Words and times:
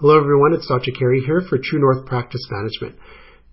Hello 0.00 0.18
everyone, 0.18 0.54
it's 0.54 0.66
Dr. 0.66 0.92
Carey 0.98 1.20
here 1.20 1.42
for 1.46 1.58
True 1.58 1.78
North 1.78 2.06
Practice 2.06 2.48
Management. 2.50 2.96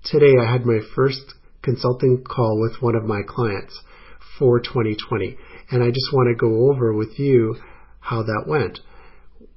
Today 0.06 0.32
I 0.42 0.50
had 0.50 0.66
my 0.66 0.80
first 0.96 1.34
consulting 1.62 2.24
call 2.24 2.62
with 2.62 2.82
one 2.82 2.96
of 2.96 3.04
my 3.04 3.20
clients 3.28 3.78
for 4.40 4.62
2020 4.62 5.36
and 5.72 5.84
I 5.84 5.88
just 5.88 6.14
want 6.14 6.30
to 6.30 6.40
go 6.40 6.72
over 6.72 6.94
with 6.94 7.20
you 7.20 7.58
how 8.00 8.24
that 8.24 8.46
went. 8.48 8.80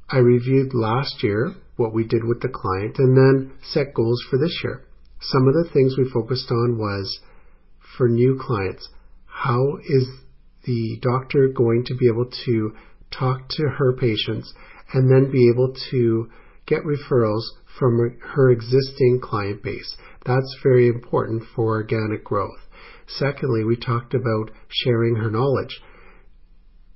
I 0.09 0.17
reviewed 0.17 0.75
last 0.75 1.23
year 1.23 1.55
what 1.77 1.95
we 1.95 2.03
did 2.03 2.25
with 2.25 2.43
the 2.43 2.49
client 2.49 2.97
and 2.99 3.17
then 3.17 3.53
set 3.63 3.95
goals 3.95 4.21
for 4.29 4.37
this 4.41 4.59
year. 4.65 4.83
Some 5.21 5.47
of 5.47 5.55
the 5.55 5.71
things 5.73 5.95
we 5.97 6.11
focused 6.11 6.51
on 6.51 6.77
was 6.77 7.21
for 7.97 8.09
new 8.09 8.37
clients, 8.45 8.89
how 9.27 9.77
is 9.89 10.09
the 10.65 10.99
doctor 11.01 11.53
going 11.55 11.85
to 11.87 11.95
be 11.95 12.09
able 12.09 12.29
to 12.47 12.75
talk 13.17 13.49
to 13.51 13.69
her 13.79 13.93
patients 13.93 14.53
and 14.93 15.09
then 15.09 15.31
be 15.31 15.49
able 15.55 15.73
to 15.93 16.29
get 16.71 16.85
referrals 16.85 17.43
from 17.79 18.17
her 18.35 18.51
existing 18.51 19.21
client 19.23 19.63
base. 19.63 19.97
That's 20.25 20.57
very 20.63 20.89
important 20.89 21.43
for 21.55 21.75
organic 21.75 22.25
growth. 22.25 22.61
Secondly, 23.07 23.65
we 23.65 23.77
talked 23.77 24.15
about 24.15 24.53
sharing 24.69 25.17
her 25.17 25.31
knowledge 25.31 25.83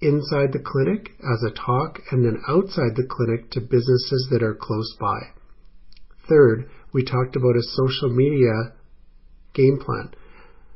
inside 0.01 0.53
the 0.53 0.63
clinic 0.65 1.11
as 1.21 1.43
a 1.43 1.55
talk 1.55 1.99
and 2.11 2.25
then 2.25 2.43
outside 2.49 2.95
the 2.95 3.09
clinic 3.09 3.51
to 3.51 3.61
businesses 3.61 4.29
that 4.31 4.43
are 4.43 4.55
close 4.55 4.95
by. 5.01 5.19
Third, 6.29 6.69
we 6.93 7.05
talked 7.05 7.37
about 7.37 7.57
a 7.57 7.63
social 7.63 8.11
media 8.11 8.75
game 9.55 9.79
plan. 9.85 10.15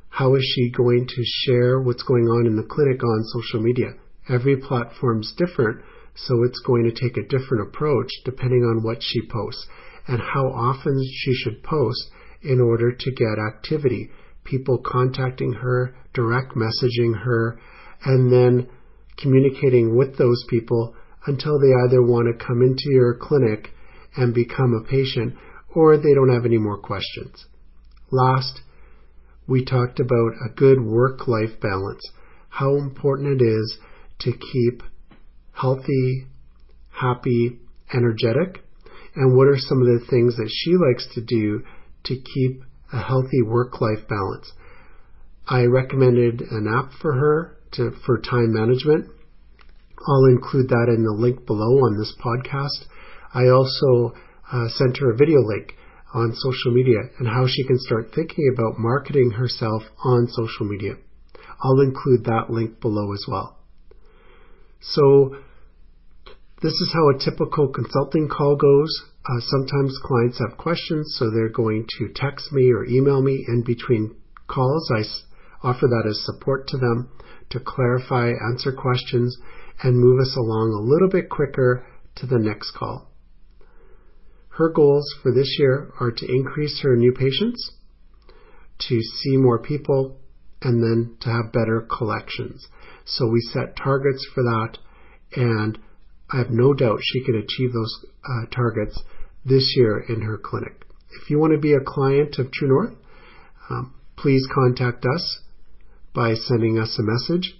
How 0.08 0.34
is 0.34 0.42
she 0.54 0.70
going 0.70 1.06
to 1.06 1.22
share 1.44 1.80
what's 1.80 2.02
going 2.02 2.24
on 2.24 2.46
in 2.46 2.56
the 2.56 2.66
clinic 2.68 3.02
on 3.04 3.24
social 3.24 3.60
media? 3.60 3.92
Every 4.28 4.56
platform's 4.56 5.32
different, 5.36 5.82
so 6.26 6.42
it's 6.42 6.60
going 6.66 6.84
to 6.84 7.00
take 7.00 7.16
a 7.16 7.28
different 7.28 7.68
approach 7.68 8.10
depending 8.24 8.62
on 8.62 8.82
what 8.82 8.98
she 9.00 9.20
posts 9.30 9.66
and 10.06 10.20
how 10.20 10.46
often 10.48 11.00
she 11.12 11.34
should 11.34 11.62
post 11.62 12.10
in 12.42 12.60
order 12.60 12.92
to 12.92 13.10
get 13.12 13.38
activity. 13.38 14.10
People 14.44 14.78
contacting 14.84 15.52
her, 15.52 15.94
direct 16.14 16.54
messaging 16.54 17.22
her, 17.24 17.60
and 18.04 18.32
then 18.32 18.68
communicating 19.16 19.96
with 19.96 20.16
those 20.16 20.44
people 20.48 20.94
until 21.26 21.58
they 21.58 21.74
either 21.84 22.02
want 22.02 22.26
to 22.26 22.44
come 22.44 22.62
into 22.62 22.90
your 22.90 23.14
clinic 23.14 23.70
and 24.16 24.34
become 24.34 24.72
a 24.72 24.88
patient 24.88 25.34
or 25.74 25.96
they 25.96 26.14
don't 26.14 26.32
have 26.32 26.46
any 26.46 26.58
more 26.58 26.78
questions. 26.78 27.46
Last, 28.10 28.62
we 29.46 29.64
talked 29.64 30.00
about 30.00 30.32
a 30.44 30.54
good 30.54 30.80
work 30.80 31.28
life 31.28 31.60
balance, 31.60 32.02
how 32.48 32.76
important 32.76 33.40
it 33.40 33.44
is 33.44 33.78
to 34.20 34.32
keep 34.32 34.82
healthy, 35.60 36.26
happy, 36.90 37.58
energetic, 37.92 38.62
and 39.14 39.36
what 39.36 39.48
are 39.48 39.58
some 39.58 39.80
of 39.80 39.86
the 39.86 40.06
things 40.08 40.36
that 40.36 40.50
she 40.50 40.72
likes 40.76 41.06
to 41.14 41.20
do 41.20 41.62
to 42.04 42.14
keep 42.14 42.62
a 42.92 43.00
healthy 43.00 43.42
work-life 43.42 44.06
balance. 44.08 44.52
I 45.46 45.64
recommended 45.64 46.40
an 46.40 46.68
app 46.68 46.92
for 47.00 47.14
her 47.14 47.56
to, 47.72 47.90
for 48.06 48.18
time 48.18 48.52
management. 48.52 49.06
I'll 50.06 50.26
include 50.26 50.68
that 50.68 50.92
in 50.94 51.02
the 51.02 51.16
link 51.18 51.46
below 51.46 51.84
on 51.84 51.98
this 51.98 52.14
podcast. 52.24 52.86
I 53.34 53.48
also 53.48 54.14
uh, 54.52 54.68
sent 54.68 54.98
her 54.98 55.10
a 55.10 55.16
video 55.16 55.40
link 55.40 55.74
on 56.14 56.32
social 56.34 56.72
media 56.72 57.00
and 57.18 57.28
how 57.28 57.46
she 57.46 57.64
can 57.64 57.78
start 57.78 58.12
thinking 58.14 58.50
about 58.54 58.78
marketing 58.78 59.32
herself 59.32 59.82
on 60.04 60.28
social 60.28 60.66
media. 60.66 60.94
I'll 61.62 61.80
include 61.80 62.24
that 62.24 62.46
link 62.48 62.80
below 62.80 63.12
as 63.12 63.24
well. 63.28 63.58
So 64.80 65.36
this 66.60 66.72
is 66.72 66.90
how 66.92 67.08
a 67.08 67.18
typical 67.18 67.68
consulting 67.68 68.28
call 68.28 68.56
goes. 68.56 69.04
Uh, 69.24 69.40
sometimes 69.40 69.98
clients 70.02 70.38
have 70.40 70.58
questions, 70.58 71.14
so 71.18 71.30
they're 71.30 71.48
going 71.48 71.86
to 71.98 72.08
text 72.14 72.50
me 72.52 72.72
or 72.72 72.84
email 72.84 73.22
me 73.22 73.44
in 73.46 73.62
between 73.62 74.16
calls. 74.48 74.90
I 74.94 75.00
s- 75.00 75.22
offer 75.62 75.86
that 75.86 76.08
as 76.08 76.24
support 76.24 76.66
to 76.68 76.76
them 76.76 77.10
to 77.50 77.60
clarify, 77.60 78.32
answer 78.50 78.72
questions, 78.72 79.36
and 79.82 79.98
move 79.98 80.20
us 80.20 80.34
along 80.36 80.72
a 80.72 80.82
little 80.82 81.08
bit 81.08 81.30
quicker 81.30 81.86
to 82.16 82.26
the 82.26 82.38
next 82.38 82.72
call. 82.72 83.12
Her 84.50 84.68
goals 84.70 85.06
for 85.22 85.32
this 85.32 85.56
year 85.58 85.92
are 86.00 86.10
to 86.10 86.26
increase 86.26 86.80
her 86.82 86.96
new 86.96 87.12
patients, 87.12 87.72
to 88.88 89.00
see 89.00 89.36
more 89.36 89.60
people, 89.60 90.18
and 90.60 90.82
then 90.82 91.16
to 91.20 91.30
have 91.30 91.52
better 91.52 91.86
collections. 91.96 92.66
So 93.04 93.28
we 93.28 93.40
set 93.40 93.76
targets 93.76 94.26
for 94.34 94.42
that, 94.42 94.78
and 95.36 95.78
I 96.30 96.38
have 96.38 96.50
no 96.50 96.74
doubt 96.74 97.00
she 97.02 97.24
can 97.24 97.36
achieve 97.36 97.72
those 97.72 98.04
uh, 98.24 98.46
targets 98.54 99.02
this 99.44 99.74
year 99.76 99.98
in 99.98 100.22
her 100.22 100.36
clinic. 100.36 100.84
If 101.22 101.30
you 101.30 101.38
want 101.38 101.54
to 101.54 101.58
be 101.58 101.72
a 101.72 101.80
client 101.80 102.38
of 102.38 102.52
True 102.52 102.68
North, 102.68 102.92
um, 103.70 103.94
please 104.16 104.46
contact 104.52 105.06
us 105.06 105.38
by 106.14 106.34
sending 106.34 106.78
us 106.78 106.98
a 106.98 107.02
message. 107.02 107.54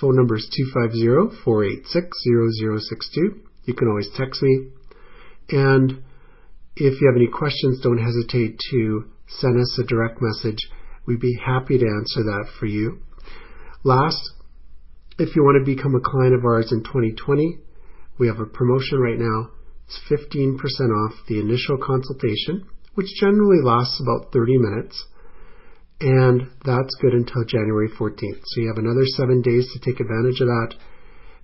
Phone 0.00 0.16
number 0.16 0.34
is 0.36 0.50
250-486-0062. 0.74 3.38
You 3.64 3.74
can 3.74 3.88
always 3.88 4.08
text 4.16 4.42
me. 4.42 4.70
And 5.50 6.02
if 6.76 7.00
you 7.00 7.06
have 7.06 7.16
any 7.16 7.28
questions, 7.28 7.80
don't 7.80 7.98
hesitate 7.98 8.60
to 8.70 9.04
send 9.28 9.58
us 9.60 9.78
a 9.78 9.84
direct 9.84 10.20
message. 10.20 10.68
We'd 11.06 11.20
be 11.20 11.38
happy 11.44 11.78
to 11.78 11.86
answer 11.86 12.24
that 12.24 12.46
for 12.58 12.66
you. 12.66 12.98
Last, 13.84 14.32
if 15.18 15.34
you 15.34 15.42
want 15.42 15.64
to 15.64 15.70
become 15.74 15.94
a 15.94 16.00
client 16.00 16.34
of 16.34 16.44
ours 16.44 16.70
in 16.72 16.82
2020, 16.82 17.60
we 18.18 18.26
have 18.26 18.40
a 18.40 18.46
promotion 18.46 18.98
right 18.98 19.18
now. 19.18 19.50
It's 19.86 20.00
15% 20.10 20.58
off 20.58 21.14
the 21.28 21.40
initial 21.40 21.78
consultation, 21.78 22.66
which 22.94 23.06
generally 23.20 23.62
lasts 23.62 24.00
about 24.00 24.32
30 24.32 24.58
minutes. 24.58 25.06
And 26.00 26.50
that's 26.64 26.94
good 27.00 27.12
until 27.12 27.44
January 27.44 27.88
14th. 27.88 28.42
So 28.44 28.60
you 28.60 28.68
have 28.68 28.78
another 28.78 29.04
seven 29.16 29.42
days 29.42 29.70
to 29.72 29.80
take 29.80 30.00
advantage 30.00 30.40
of 30.40 30.48
that. 30.48 30.74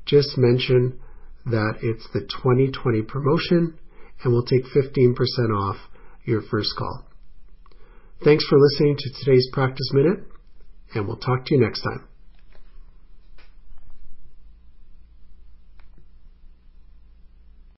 Just 0.06 0.36
mention 0.36 1.00
that 1.46 1.78
it's 1.82 2.06
the 2.12 2.20
2020 2.20 3.02
promotion 3.02 3.78
and 4.22 4.32
we'll 4.32 4.44
take 4.44 4.64
15% 4.64 5.14
off 5.56 5.76
your 6.24 6.42
first 6.42 6.70
call. 6.78 7.06
Thanks 8.22 8.46
for 8.46 8.58
listening 8.58 8.96
to 8.98 9.24
today's 9.24 9.48
practice 9.52 9.90
minute 9.92 10.20
and 10.94 11.06
we'll 11.06 11.16
talk 11.16 11.44
to 11.46 11.54
you 11.54 11.60
next 11.60 11.82
time. 11.82 12.06